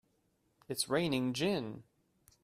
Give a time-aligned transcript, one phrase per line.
[0.67, 1.83] It's raining gin!